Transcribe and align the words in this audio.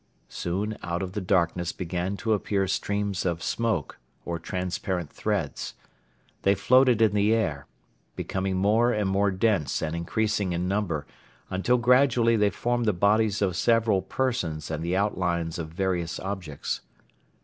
Soon 0.29 0.79
out 0.81 1.03
of 1.03 1.11
the 1.11 1.21
darkness 1.21 1.71
began 1.71 2.17
to 2.17 2.33
appear 2.33 2.67
streams 2.67 3.23
of 3.23 3.43
smoke 3.43 3.99
or 4.25 4.39
transparent 4.39 5.13
threads. 5.13 5.75
They 6.41 6.55
floated 6.55 7.03
in 7.03 7.13
the 7.13 7.35
air, 7.35 7.67
becoming 8.15 8.55
more 8.55 8.91
and 8.91 9.07
more 9.07 9.29
dense 9.29 9.79
and 9.79 9.95
increasing 9.95 10.53
in 10.53 10.67
number, 10.67 11.05
until 11.51 11.77
gradually 11.77 12.35
they 12.35 12.49
formed 12.49 12.87
the 12.87 12.93
bodies 12.93 13.43
of 13.43 13.55
several 13.55 14.01
persons 14.01 14.71
and 14.71 14.83
the 14.83 14.97
outlines 14.97 15.59
of 15.59 15.69
various 15.69 16.19
objects. 16.19 16.81